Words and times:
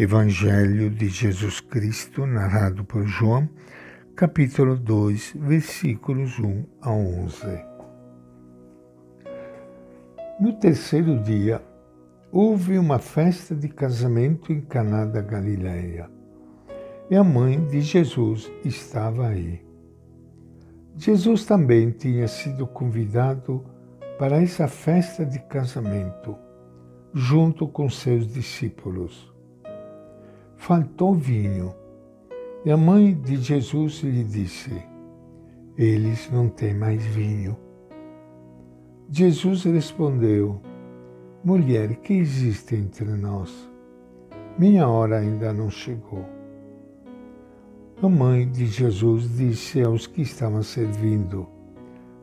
Evangelho 0.00 0.90
de 0.90 1.08
Jesus 1.08 1.58
Cristo, 1.58 2.24
narrado 2.24 2.84
por 2.84 3.04
João, 3.04 3.48
capítulo 4.14 4.76
2, 4.76 5.34
versículos 5.40 6.38
1 6.38 6.64
a 6.80 6.92
11. 6.92 7.36
No 10.38 10.52
terceiro 10.52 11.20
dia, 11.20 11.60
houve 12.30 12.78
uma 12.78 13.00
festa 13.00 13.56
de 13.56 13.68
casamento 13.68 14.52
em 14.52 14.60
Caná 14.60 15.04
da 15.04 15.20
Galileia. 15.20 16.08
E 17.10 17.16
a 17.16 17.24
mãe 17.24 17.66
de 17.66 17.80
Jesus 17.80 18.48
estava 18.64 19.26
aí. 19.26 19.66
Jesus 20.96 21.44
também 21.44 21.90
tinha 21.90 22.28
sido 22.28 22.68
convidado 22.68 23.64
para 24.16 24.40
essa 24.40 24.68
festa 24.68 25.26
de 25.26 25.40
casamento, 25.40 26.38
junto 27.12 27.66
com 27.66 27.90
seus 27.90 28.32
discípulos 28.32 29.36
faltou 30.58 31.14
vinho. 31.14 31.74
E 32.64 32.70
a 32.70 32.76
mãe 32.76 33.14
de 33.14 33.36
Jesus 33.36 34.00
lhe 34.02 34.24
disse: 34.24 34.82
Eles 35.76 36.28
não 36.30 36.48
têm 36.48 36.74
mais 36.74 37.02
vinho. 37.06 37.56
Jesus 39.08 39.64
respondeu: 39.64 40.60
Mulher, 41.42 41.96
que 41.96 42.12
existe 42.12 42.74
entre 42.74 43.06
nós? 43.06 43.70
Minha 44.58 44.88
hora 44.88 45.20
ainda 45.20 45.52
não 45.52 45.70
chegou. 45.70 46.26
A 48.02 48.08
mãe 48.08 48.48
de 48.48 48.66
Jesus 48.66 49.36
disse 49.36 49.80
aos 49.80 50.06
que 50.06 50.22
estavam 50.22 50.62
servindo: 50.62 51.48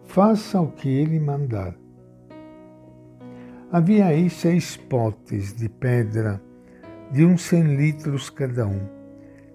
Faça 0.04 0.62
o 0.62 0.72
que 0.72 0.90
ele 0.90 1.20
mandar. 1.20 1.76
Havia 3.72 4.06
aí 4.08 4.30
seis 4.30 4.78
potes 4.78 5.54
de 5.54 5.68
pedra 5.68 6.42
de 7.12 7.26
uns 7.26 7.44
cem 7.44 7.76
litros 7.76 8.30
cada 8.30 8.68
um, 8.68 8.88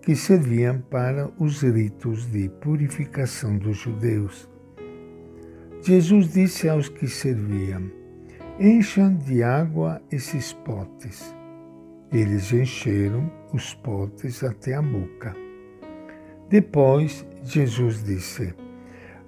que 0.02 0.14
serviam 0.14 0.80
para 0.80 1.30
os 1.38 1.62
ritos 1.62 2.30
de 2.30 2.48
purificação 2.48 3.56
dos 3.56 3.76
judeus. 3.78 4.48
Jesus 5.82 6.32
disse 6.32 6.68
aos 6.68 6.88
que 6.88 7.08
serviam: 7.08 7.90
Encham 8.58 9.14
de 9.14 9.42
água 9.42 10.00
esses 10.10 10.52
potes. 10.52 11.34
Eles 12.12 12.52
encheram 12.52 13.30
os 13.52 13.74
potes 13.74 14.42
até 14.42 14.74
a 14.74 14.82
boca. 14.82 15.34
Depois, 16.48 17.24
Jesus 17.42 18.02
disse: 18.02 18.52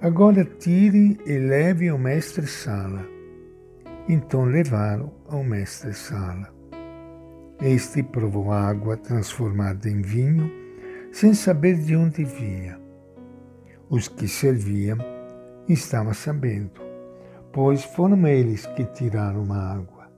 Agora 0.00 0.44
tire 0.44 1.16
e 1.24 1.38
leve 1.38 1.88
ao 1.88 1.98
mestre-sala. 1.98 3.06
Então 4.08 4.44
levaram 4.44 5.12
ao 5.28 5.44
mestre-sala. 5.44 6.61
Este 7.64 8.02
provou 8.02 8.50
água 8.50 8.96
transformada 8.96 9.88
em 9.88 10.02
vinho, 10.02 10.50
sem 11.12 11.32
saber 11.32 11.76
de 11.76 11.94
onde 11.94 12.24
vinha. 12.24 12.76
Os 13.88 14.08
que 14.08 14.26
serviam 14.26 14.98
estavam 15.68 16.12
sabendo, 16.12 16.80
pois 17.52 17.84
foram 17.84 18.26
eles 18.26 18.66
que 18.66 18.84
tiraram 18.84 19.52
a 19.52 19.74
água. 19.74 20.10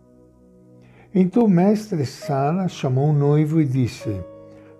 Então 1.14 1.44
o 1.44 1.48
mestre 1.48 2.06
Sala 2.06 2.66
chamou 2.66 3.10
o 3.10 3.12
noivo 3.12 3.60
e 3.60 3.66
disse: 3.66 4.24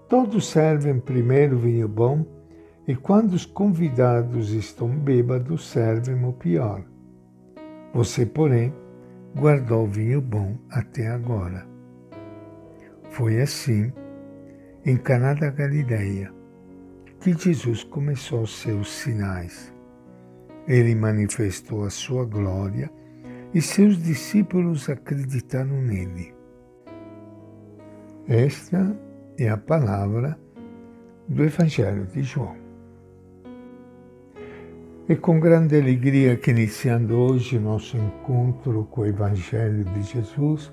Todos 0.09 0.49
servem 0.49 0.99
primeiro 0.99 1.59
vinho 1.59 1.87
bom, 1.87 2.25
e 2.89 2.97
quando 2.97 3.35
os 3.35 3.45
convidados 3.45 4.53
estão 4.53 4.89
bêbados, 4.89 5.69
servem 5.69 6.25
o 6.25 6.33
pior. 6.33 6.83
Você, 7.93 8.25
porém, 8.25 8.73
guardou 9.37 9.85
o 9.85 9.87
vinho 9.87 10.23
bom 10.23 10.57
até 10.71 11.09
agora. 11.09 11.74
Foi 13.15 13.41
assim, 13.41 13.93
em 14.85 14.97
Caná 14.97 15.35
da 15.35 15.49
Galileia, 15.49 16.35
que 17.21 17.33
Jesus 17.33 17.85
começou 17.85 18.45
seus 18.45 18.91
sinais. 18.91 19.73
Ele 20.67 20.97
manifestou 20.97 21.85
a 21.85 21.91
sua 21.91 22.25
glória 22.25 22.91
e 23.55 23.63
seus 23.63 24.03
discípulos 24.03 24.91
acreditaram 24.91 25.81
nele. 25.81 26.35
Esta 28.27 28.99
é 29.39 29.49
a 29.49 29.57
palavra 29.57 30.37
do 31.29 31.45
Evangelho 31.45 32.07
de 32.07 32.21
João. 32.25 32.57
É 35.09 35.15
com 35.15 35.39
grande 35.39 35.79
alegria 35.79 36.37
que 36.37 36.51
iniciando 36.51 37.17
hoje 37.17 37.61
nosso 37.61 37.97
encontro 37.97 38.89
com 38.91 39.03
o 39.03 39.07
Evangelho 39.07 39.85
de 39.85 40.03
Jesus, 40.03 40.73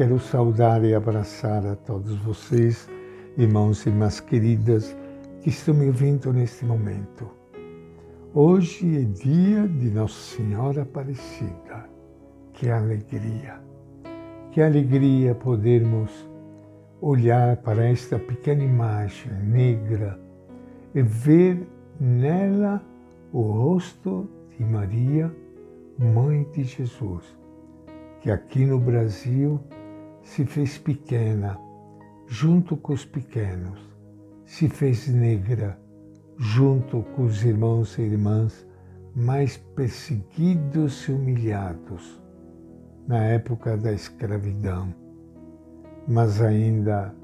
Quero 0.00 0.18
saudar 0.18 0.82
e 0.82 0.94
abraçar 0.94 1.66
a 1.66 1.76
todos 1.76 2.16
vocês, 2.20 2.88
irmãos 3.36 3.84
e 3.84 3.90
irmãs 3.90 4.18
queridas, 4.18 4.96
que 5.42 5.50
estão 5.50 5.74
me 5.74 5.88
ouvindo 5.88 6.32
neste 6.32 6.64
momento. 6.64 7.28
Hoje 8.32 8.96
é 8.96 9.02
dia 9.02 9.68
de 9.68 9.90
Nossa 9.90 10.36
Senhora 10.36 10.80
Aparecida. 10.80 11.86
Que 12.54 12.70
alegria! 12.70 13.60
Que 14.52 14.62
alegria 14.62 15.34
podermos 15.34 16.10
olhar 17.02 17.58
para 17.58 17.84
esta 17.84 18.18
pequena 18.18 18.64
imagem 18.64 19.30
negra 19.44 20.18
e 20.94 21.02
ver 21.02 21.68
nela 22.00 22.82
o 23.34 23.42
rosto 23.42 24.26
de 24.56 24.64
Maria, 24.64 25.30
Mãe 25.98 26.48
de 26.54 26.64
Jesus, 26.64 27.36
que 28.22 28.30
aqui 28.30 28.64
no 28.64 28.80
Brasil 28.80 29.60
se 30.22 30.44
fez 30.44 30.78
pequena 30.78 31.58
junto 32.26 32.76
com 32.76 32.92
os 32.92 33.04
pequenos, 33.04 33.78
se 34.44 34.68
fez 34.68 35.08
negra 35.08 35.78
junto 36.38 37.02
com 37.14 37.24
os 37.24 37.44
irmãos 37.44 37.98
e 37.98 38.02
irmãs 38.02 38.66
mais 39.14 39.56
perseguidos 39.56 41.08
e 41.08 41.12
humilhados 41.12 42.20
na 43.06 43.24
época 43.24 43.76
da 43.76 43.92
escravidão, 43.92 44.94
mas 46.06 46.40
ainda 46.40 47.14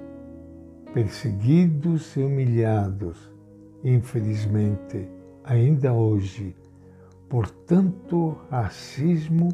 perseguidos 0.93 2.17
e 2.17 2.21
humilhados, 2.21 3.33
infelizmente, 3.85 5.09
ainda 5.45 5.93
hoje, 5.93 6.57
por 7.29 7.49
tanto 7.49 8.37
racismo 8.51 9.51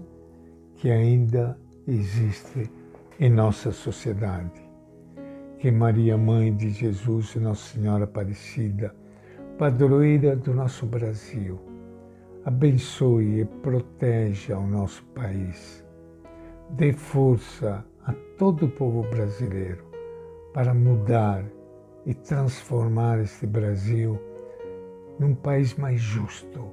que 0.76 0.90
ainda 0.90 1.58
existe 1.86 2.70
em 3.18 3.30
nossa 3.30 3.72
sociedade. 3.72 4.60
Que 5.58 5.70
Maria, 5.70 6.16
Mãe 6.16 6.54
de 6.54 6.70
Jesus 6.70 7.34
e 7.34 7.38
Nossa 7.38 7.74
Senhora 7.74 8.04
Aparecida, 8.04 8.94
padroeira 9.58 10.34
do 10.34 10.52
nosso 10.52 10.86
Brasil, 10.86 11.60
abençoe 12.44 13.40
e 13.40 13.44
proteja 13.44 14.58
o 14.58 14.66
nosso 14.66 15.04
país. 15.14 15.84
Dê 16.70 16.92
força 16.92 17.84
a 18.04 18.12
todo 18.38 18.66
o 18.66 18.70
povo 18.70 19.02
brasileiro 19.10 19.84
para 20.52 20.74
mudar 20.74 21.44
e 22.04 22.14
transformar 22.14 23.20
este 23.20 23.46
Brasil 23.46 24.18
num 25.18 25.34
país 25.34 25.74
mais 25.74 26.00
justo, 26.00 26.70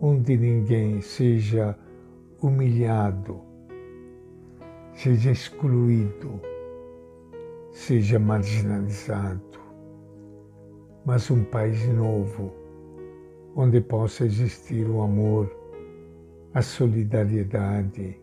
onde 0.00 0.36
ninguém 0.36 1.00
seja 1.00 1.78
humilhado, 2.42 3.40
seja 4.96 5.30
excluído, 5.30 6.40
seja 7.70 8.18
marginalizado, 8.18 9.60
mas 11.04 11.30
um 11.30 11.44
país 11.44 11.86
novo, 11.88 12.52
onde 13.54 13.80
possa 13.80 14.24
existir 14.24 14.88
o 14.88 15.02
amor, 15.02 15.54
a 16.54 16.62
solidariedade 16.62 18.18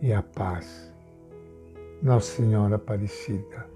e 0.00 0.12
a 0.12 0.22
paz. 0.22 0.94
Nossa 2.00 2.36
Senhora 2.36 2.76
Aparecida, 2.76 3.68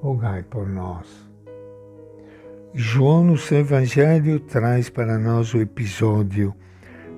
rogai 0.00 0.44
por 0.44 0.68
nós. 0.68 1.28
João, 2.72 3.24
no 3.24 3.36
seu 3.36 3.58
Evangelho, 3.58 4.38
traz 4.38 4.88
para 4.88 5.18
nós 5.18 5.52
o 5.52 5.60
episódio 5.60 6.54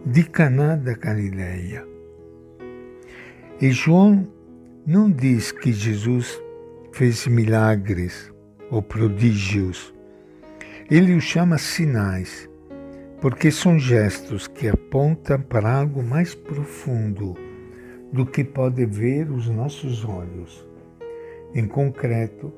de 0.06 0.24
Caná 0.24 0.74
da 0.74 0.94
Galileia 0.94 1.91
e 3.62 3.70
João 3.70 4.26
não 4.84 5.08
diz 5.08 5.52
que 5.52 5.72
Jesus 5.72 6.42
fez 6.90 7.28
milagres 7.28 8.34
ou 8.68 8.82
prodígios. 8.82 9.94
Ele 10.90 11.14
os 11.14 11.22
chama 11.22 11.56
sinais, 11.58 12.50
porque 13.20 13.52
são 13.52 13.78
gestos 13.78 14.48
que 14.48 14.66
apontam 14.66 15.40
para 15.40 15.76
algo 15.78 16.02
mais 16.02 16.34
profundo 16.34 17.36
do 18.12 18.26
que 18.26 18.42
pode 18.42 18.84
ver 18.84 19.30
os 19.30 19.48
nossos 19.48 20.04
olhos. 20.04 20.66
Em 21.54 21.64
concreto, 21.64 22.52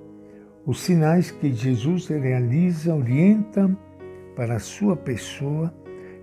os 0.65 0.81
sinais 0.81 1.31
que 1.31 1.53
Jesus 1.53 2.09
realiza 2.09 2.95
orientam 2.95 3.77
para 4.35 4.55
a 4.55 4.59
sua 4.59 4.97
pessoa 4.97 5.71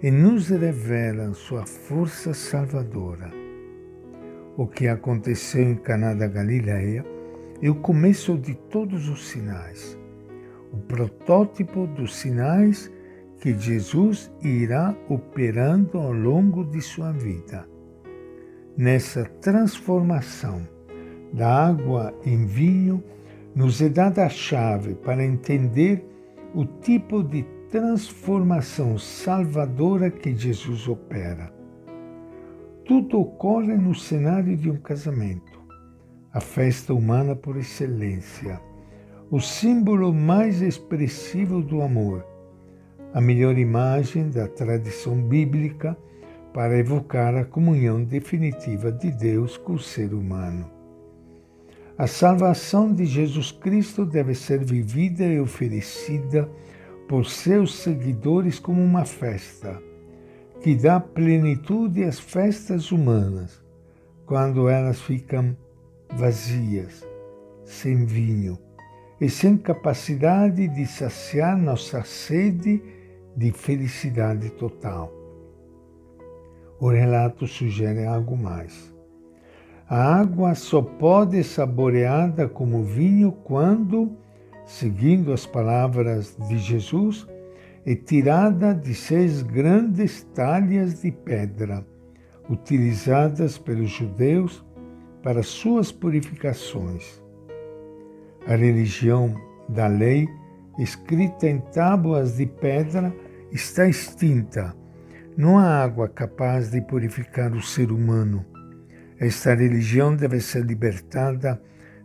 e 0.02 0.10
nos 0.10 0.50
revelam 0.50 1.36
sua 1.36 1.68
força 1.68 2.34
salvadora. 2.34 3.41
O 4.58 4.68
que 4.68 4.88
aconteceu 4.88 5.64
em 5.64 5.76
Caná 5.76 6.14
da 6.14 6.28
Galileia 6.28 7.06
é 7.62 7.70
o 7.70 7.76
começo 7.76 8.38
de 8.38 8.54
todos 8.54 9.08
os 9.08 9.30
sinais, 9.30 9.98
o 10.74 10.78
protótipo 10.78 11.88
dos 11.88 12.16
sinais 12.16 12.92
que 13.40 13.58
Jesus 13.58 14.30
irá 14.42 14.94
operando 15.08 15.98
ao 15.98 16.12
longo 16.12 16.66
de 16.66 16.82
sua 16.82 17.14
vida. 17.14 17.66
Nessa 18.78 19.24
transformação 19.42 20.68
da 21.32 21.68
água 21.68 22.14
em 22.26 22.46
vinho, 22.46 23.02
nos 23.56 23.82
é 23.82 23.88
dada 23.88 24.26
a 24.26 24.30
chave 24.30 24.96
para 24.96 25.26
entender 25.26 26.06
o 26.54 26.66
tipo 26.66 27.24
de 27.24 27.44
transformação 27.70 28.98
salvadora 28.98 30.12
que 30.12 30.36
Jesus 30.36 30.88
opera. 30.90 31.61
Tudo 32.86 33.20
ocorre 33.20 33.78
no 33.78 33.94
cenário 33.94 34.58
de 34.58 34.70
um 34.70 34.78
casamento, 34.78 35.62
a 36.34 36.40
festa 36.40 36.94
humana 36.94 37.36
por 37.36 37.56
excelência, 37.58 38.60
o 39.30 39.40
símbolo 39.40 40.12
mais 40.12 40.62
expressivo 40.62 41.62
do 41.62 41.82
amor, 41.82 42.26
a 43.14 43.22
melhor 43.22 43.58
imagem 43.58 44.30
da 44.30 44.48
tradição 44.48 45.22
bíblica 45.22 45.96
para 46.54 46.78
evocar 46.78 47.36
a 47.36 47.46
comunhão 47.46 48.04
definitiva 48.04 48.92
de 48.92 49.12
Deus 49.12 49.58
com 49.58 49.74
o 49.74 49.80
ser 49.80 50.14
humano. 50.14 50.70
A 51.98 52.08
salvação 52.08 52.92
de 52.92 53.06
Jesus 53.06 53.52
Cristo 53.52 54.06
deve 54.06 54.34
ser 54.34 54.66
vivida 54.66 55.24
e 55.24 55.40
oferecida 55.40 56.50
por 57.08 57.28
seus 57.28 57.76
seguidores 57.76 58.58
como 58.58 58.82
uma 58.82 59.06
festa, 59.06 59.80
que 60.62 60.76
dá 60.76 61.00
plenitude 61.00 62.04
às 62.04 62.20
festas 62.20 62.92
humanas, 62.92 63.60
quando 64.28 64.70
elas 64.70 65.02
ficam 65.02 65.58
vazias, 66.16 67.04
sem 67.66 68.06
vinho 68.06 68.60
e 69.20 69.28
sem 69.28 69.58
capacidade 69.58 70.68
de 70.68 70.86
saciar 70.86 71.58
nossa 71.58 72.04
sede 72.04 72.82
de 73.36 73.52
felicidade 73.52 74.52
total. 74.52 75.12
O 76.80 76.90
relato 76.90 77.48
sugere 77.48 78.06
algo 78.06 78.38
mais. 78.38 78.94
A 79.90 80.20
água 80.20 80.54
só 80.54 80.82
pode 80.82 81.44
saboreada 81.44 82.48
como 82.48 82.84
vinho 82.84 83.32
quando, 83.32 84.12
seguindo 84.66 85.34
as 85.34 85.46
palavras 85.46 86.36
de 86.48 86.58
Jesus, 86.60 87.28
é 87.86 87.96
tirada 87.96 88.74
de 88.74 88.94
seis 88.94 89.42
grandes 89.42 90.24
talhas 90.36 91.02
de 91.02 91.12
pedra, 91.12 91.86
utilizadas 92.50 93.58
pelos 93.58 93.90
judeus 93.90 94.66
para 95.24 95.44
suas 95.44 95.92
purificações. 95.92 97.22
A 98.48 98.56
religião 98.56 99.36
da 99.70 99.88
lei, 99.88 100.28
escrita 100.80 101.48
em 101.48 101.60
tábuas 101.60 102.38
de 102.38 102.46
pedra, 102.46 103.14
está 103.52 103.88
extinta. 103.88 104.76
Não 105.38 105.58
há 105.58 105.84
água 105.84 106.08
capaz 106.08 106.72
de 106.72 106.82
purificar 106.82 107.54
o 107.54 107.62
ser 107.62 107.92
humano 107.92 108.46
esta 109.22 109.54
religião 109.54 110.16
deve 110.16 110.42
ser 110.42 110.66
libertada 110.66 111.62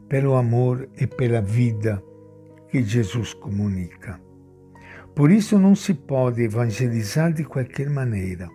pelo 0.06 0.34
amor 0.34 0.86
e 1.00 1.06
pela 1.06 1.40
vida 1.40 2.02
que 2.68 2.82
Jesus 2.82 3.32
comunica. 3.32 4.20
Por 5.16 5.30
isso 5.32 5.58
não 5.58 5.74
se 5.74 5.94
pode 5.94 6.42
evangelizar 6.42 7.32
de 7.32 7.42
qualquer 7.42 7.88
maneira. 7.88 8.50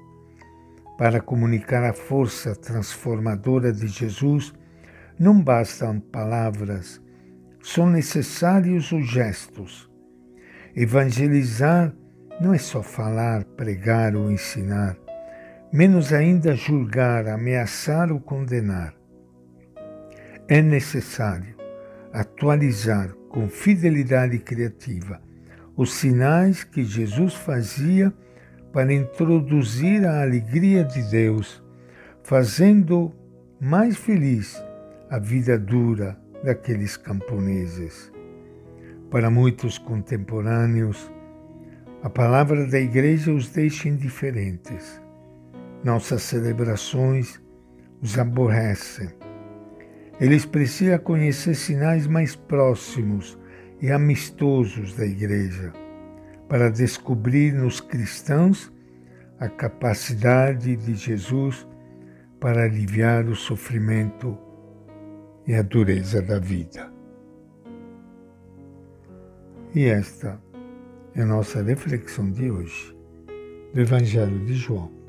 Para 0.95 1.19
comunicar 1.19 1.83
a 1.83 1.91
força 1.91 2.55
transformadora 2.55 3.73
de 3.73 3.87
Jesus, 3.87 4.53
não 5.19 5.41
bastam 5.41 5.99
palavras, 5.99 7.01
são 7.63 7.89
necessários 7.89 8.91
os 8.91 9.09
gestos. 9.09 9.89
Evangelizar 10.75 11.93
não 12.39 12.53
é 12.53 12.59
só 12.59 12.83
falar, 12.83 13.43
pregar 13.43 14.15
ou 14.15 14.31
ensinar 14.31 14.95
menos 15.73 16.11
ainda 16.11 16.53
julgar, 16.53 17.27
ameaçar 17.27 18.11
ou 18.11 18.19
condenar. 18.19 18.93
É 20.47 20.61
necessário 20.61 21.55
atualizar 22.11 23.13
com 23.29 23.47
fidelidade 23.47 24.37
criativa 24.37 25.21
os 25.81 25.93
sinais 25.93 26.63
que 26.63 26.83
Jesus 26.83 27.33
fazia 27.33 28.13
para 28.71 28.93
introduzir 28.93 30.05
a 30.05 30.21
alegria 30.21 30.83
de 30.83 31.01
Deus, 31.09 31.63
fazendo 32.21 33.11
mais 33.59 33.97
feliz 33.97 34.63
a 35.09 35.17
vida 35.17 35.57
dura 35.57 36.15
daqueles 36.43 36.95
camponeses. 36.95 38.11
Para 39.09 39.31
muitos 39.31 39.79
contemporâneos, 39.79 41.11
a 42.03 42.09
palavra 42.11 42.67
da 42.67 42.79
igreja 42.79 43.33
os 43.33 43.49
deixa 43.49 43.89
indiferentes 43.89 45.01
nossas 45.83 46.21
celebrações 46.21 47.41
os 48.03 48.19
aborrecem. 48.19 49.09
Eles 50.19 50.45
precisam 50.45 50.99
conhecer 50.99 51.55
sinais 51.55 52.05
mais 52.05 52.35
próximos 52.35 53.35
e 53.81 53.91
amistosos 53.91 54.95
da 54.95 55.05
Igreja 55.05 55.73
para 56.47 56.69
descobrir 56.69 57.53
nos 57.53 57.79
cristãos 57.79 58.71
a 59.39 59.49
capacidade 59.49 60.75
de 60.75 60.93
Jesus 60.93 61.67
para 62.39 62.63
aliviar 62.63 63.25
o 63.25 63.35
sofrimento 63.35 64.37
e 65.47 65.55
a 65.55 65.61
dureza 65.61 66.21
da 66.21 66.37
vida. 66.37 66.91
E 69.73 69.85
esta 69.85 70.39
é 71.15 71.21
a 71.21 71.25
nossa 71.25 71.63
reflexão 71.63 72.29
de 72.31 72.51
hoje 72.51 72.95
do 73.73 73.81
Evangelho 73.81 74.45
de 74.45 74.53
João 74.53 75.00